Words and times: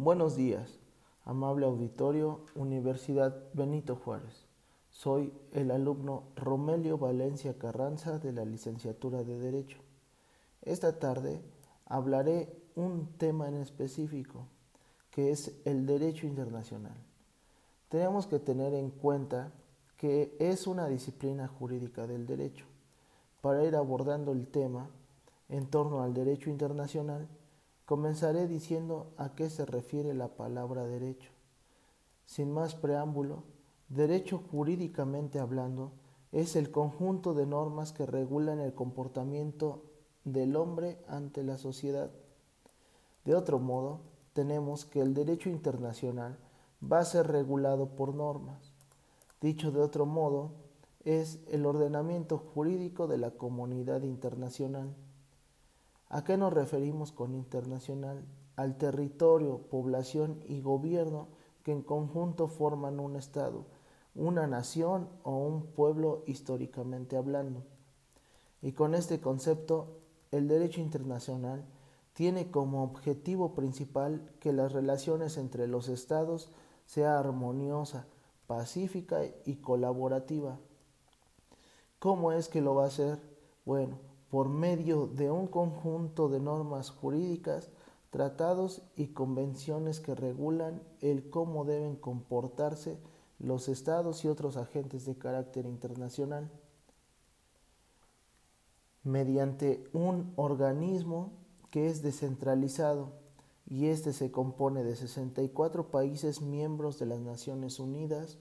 Buenos 0.00 0.36
días, 0.36 0.78
amable 1.24 1.66
auditorio, 1.66 2.42
Universidad 2.54 3.34
Benito 3.52 3.96
Juárez. 3.96 4.46
Soy 4.90 5.32
el 5.50 5.72
alumno 5.72 6.22
Romelio 6.36 6.98
Valencia 6.98 7.58
Carranza 7.58 8.20
de 8.20 8.32
la 8.32 8.44
licenciatura 8.44 9.24
de 9.24 9.40
Derecho. 9.40 9.80
Esta 10.62 11.00
tarde 11.00 11.42
hablaré 11.84 12.48
un 12.76 13.08
tema 13.18 13.48
en 13.48 13.56
específico, 13.56 14.46
que 15.10 15.32
es 15.32 15.60
el 15.64 15.84
derecho 15.84 16.28
internacional. 16.28 16.96
Tenemos 17.88 18.28
que 18.28 18.38
tener 18.38 18.74
en 18.74 18.90
cuenta 18.90 19.50
que 19.96 20.36
es 20.38 20.68
una 20.68 20.86
disciplina 20.86 21.48
jurídica 21.48 22.06
del 22.06 22.24
derecho. 22.24 22.66
Para 23.40 23.64
ir 23.64 23.74
abordando 23.74 24.30
el 24.30 24.46
tema 24.46 24.90
en 25.48 25.66
torno 25.66 26.04
al 26.04 26.14
derecho 26.14 26.50
internacional, 26.50 27.26
Comenzaré 27.88 28.46
diciendo 28.46 29.14
a 29.16 29.34
qué 29.34 29.48
se 29.48 29.64
refiere 29.64 30.12
la 30.12 30.36
palabra 30.36 30.86
derecho. 30.86 31.30
Sin 32.26 32.52
más 32.52 32.74
preámbulo, 32.74 33.44
derecho 33.88 34.42
jurídicamente 34.50 35.38
hablando 35.38 35.92
es 36.30 36.54
el 36.54 36.70
conjunto 36.70 37.32
de 37.32 37.46
normas 37.46 37.94
que 37.94 38.04
regulan 38.04 38.60
el 38.60 38.74
comportamiento 38.74 39.84
del 40.24 40.56
hombre 40.56 40.98
ante 41.08 41.42
la 41.42 41.56
sociedad. 41.56 42.10
De 43.24 43.34
otro 43.34 43.58
modo, 43.58 44.00
tenemos 44.34 44.84
que 44.84 45.00
el 45.00 45.14
derecho 45.14 45.48
internacional 45.48 46.36
va 46.84 46.98
a 46.98 47.06
ser 47.06 47.28
regulado 47.28 47.96
por 47.96 48.14
normas. 48.14 48.70
Dicho 49.40 49.72
de 49.72 49.80
otro 49.80 50.04
modo, 50.04 50.50
es 51.06 51.38
el 51.48 51.64
ordenamiento 51.64 52.36
jurídico 52.36 53.06
de 53.06 53.16
la 53.16 53.30
comunidad 53.30 54.02
internacional. 54.02 54.94
¿A 56.10 56.24
qué 56.24 56.36
nos 56.38 56.52
referimos 56.52 57.12
con 57.12 57.34
internacional? 57.34 58.24
Al 58.56 58.78
territorio, 58.78 59.58
población 59.70 60.42
y 60.48 60.62
gobierno 60.62 61.28
que 61.62 61.72
en 61.72 61.82
conjunto 61.82 62.48
forman 62.48 62.98
un 62.98 63.16
Estado, 63.16 63.66
una 64.14 64.46
nación 64.46 65.08
o 65.22 65.36
un 65.36 65.66
pueblo 65.66 66.22
históricamente 66.26 67.16
hablando. 67.16 67.62
Y 68.62 68.72
con 68.72 68.94
este 68.94 69.20
concepto, 69.20 69.98
el 70.30 70.48
derecho 70.48 70.80
internacional 70.80 71.64
tiene 72.14 72.50
como 72.50 72.82
objetivo 72.82 73.54
principal 73.54 74.32
que 74.40 74.52
las 74.52 74.72
relaciones 74.72 75.36
entre 75.36 75.68
los 75.68 75.88
estados 75.88 76.50
sea 76.86 77.18
armoniosa, 77.18 78.06
pacífica 78.46 79.20
y 79.44 79.56
colaborativa. 79.56 80.58
¿Cómo 81.98 82.32
es 82.32 82.48
que 82.48 82.62
lo 82.62 82.74
va 82.74 82.84
a 82.84 82.88
hacer? 82.88 83.20
Bueno, 83.66 83.98
por 84.30 84.48
medio 84.48 85.06
de 85.06 85.30
un 85.30 85.46
conjunto 85.46 86.28
de 86.28 86.40
normas 86.40 86.90
jurídicas, 86.90 87.70
tratados 88.10 88.82
y 88.96 89.08
convenciones 89.08 90.00
que 90.00 90.14
regulan 90.14 90.82
el 91.00 91.30
cómo 91.30 91.64
deben 91.64 91.96
comportarse 91.96 92.98
los 93.38 93.68
estados 93.68 94.24
y 94.24 94.28
otros 94.28 94.56
agentes 94.56 95.04
de 95.06 95.16
carácter 95.16 95.66
internacional. 95.66 96.50
Mediante 99.04 99.88
un 99.92 100.32
organismo 100.36 101.32
que 101.70 101.86
es 101.88 102.02
descentralizado 102.02 103.12
y 103.66 103.86
este 103.86 104.12
se 104.12 104.30
compone 104.30 104.82
de 104.82 104.96
64 104.96 105.90
países 105.90 106.40
miembros 106.40 106.98
de 106.98 107.06
las 107.06 107.20
Naciones 107.20 107.78
Unidas 107.78 108.38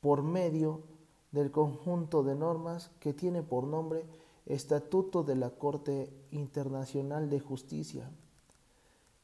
por 0.00 0.22
medio 0.22 0.82
del 1.32 1.50
conjunto 1.50 2.22
de 2.22 2.34
normas 2.34 2.90
que 3.00 3.14
tiene 3.14 3.42
por 3.42 3.64
nombre 3.64 4.04
Estatuto 4.50 5.22
de 5.22 5.36
la 5.36 5.50
Corte 5.50 6.12
Internacional 6.32 7.30
de 7.30 7.38
Justicia. 7.38 8.10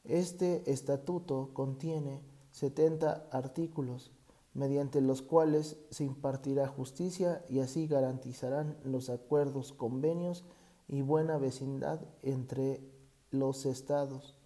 Este 0.05 0.71
estatuto 0.71 1.49
contiene 1.53 2.21
70 2.51 3.27
artículos, 3.33 4.13
mediante 4.53 5.01
los 5.01 5.21
cuales 5.21 5.75
se 5.89 6.05
impartirá 6.05 6.69
justicia 6.69 7.43
y 7.49 7.59
así 7.59 7.87
garantizarán 7.87 8.77
los 8.85 9.09
acuerdos, 9.09 9.73
convenios 9.73 10.45
y 10.87 11.01
buena 11.01 11.37
vecindad 11.37 11.99
entre 12.21 12.89
los 13.29 13.65
estados. 13.65 14.37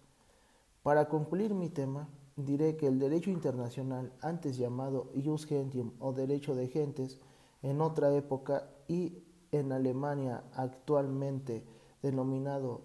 Para 0.82 1.08
concluir 1.08 1.54
mi 1.54 1.68
tema, 1.68 2.08
diré 2.34 2.76
que 2.76 2.88
el 2.88 2.98
derecho 2.98 3.30
internacional, 3.30 4.12
antes 4.20 4.56
llamado 4.56 5.12
Ius 5.14 5.46
Gentium 5.46 5.92
o 6.00 6.12
derecho 6.12 6.56
de 6.56 6.66
gentes, 6.66 7.20
en 7.62 7.80
otra 7.80 8.12
época 8.16 8.68
y 8.88 9.22
en 9.52 9.70
Alemania 9.72 10.42
actualmente 10.54 11.64
denominado 12.02 12.82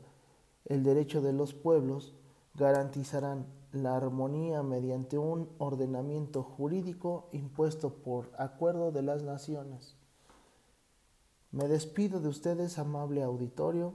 el 0.66 0.83
derecho 0.83 1.22
de 1.22 1.33
los 1.33 1.53
pueblos, 1.53 2.13
garantizarán 2.53 3.45
la 3.72 3.95
armonía 3.95 4.63
mediante 4.63 5.17
un 5.17 5.50
ordenamiento 5.57 6.44
jurídico 6.44 7.29
impuesto 7.31 7.95
por 7.95 8.31
acuerdo 8.38 8.91
de 8.91 9.01
las 9.01 9.23
naciones. 9.23 9.95
Me 11.51 11.67
despido 11.67 12.19
de 12.19 12.28
ustedes, 12.28 12.78
amable 12.78 13.23
auditorio. 13.23 13.94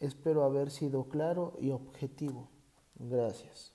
Espero 0.00 0.44
haber 0.44 0.70
sido 0.70 1.08
claro 1.08 1.56
y 1.60 1.70
objetivo. 1.70 2.48
Gracias. 2.96 3.72